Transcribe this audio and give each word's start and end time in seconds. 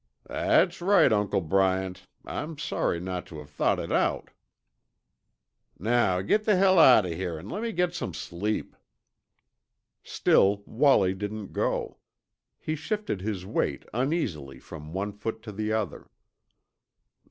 "That's 0.25 0.81
right, 0.81 1.13
Uncle 1.13 1.41
Bryant, 1.41 2.07
I'm 2.25 2.57
sorry 2.57 2.99
not 2.99 3.27
tuh 3.27 3.37
have 3.37 3.51
thought 3.51 3.77
it 3.79 3.91
out." 3.91 4.31
"Now 5.77 6.21
get 6.23 6.43
the 6.45 6.55
hell 6.55 6.79
outta 6.79 7.13
here 7.15 7.37
an' 7.37 7.47
lemme 7.49 7.71
git 7.75 7.93
some 7.93 8.15
sleep." 8.15 8.75
Still 10.03 10.63
Wallie 10.65 11.13
didn't 11.13 11.53
go. 11.53 11.97
He 12.57 12.75
shifted 12.75 13.21
his 13.21 13.45
weight 13.45 13.85
uneasily 13.93 14.57
from 14.59 14.91
one 14.91 15.11
foot 15.11 15.43
to 15.43 15.51
the 15.51 15.71
other. 15.71 16.09